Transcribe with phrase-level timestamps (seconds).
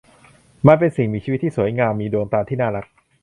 [0.67, 2.85] มันเป็นสิ่งมีชีวิตที่สวยงามมีดวงตาที่น่ารัก